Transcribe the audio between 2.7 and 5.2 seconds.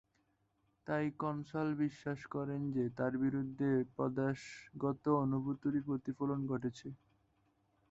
যে, তাঁর বিরুদ্ধে প্রদেশগত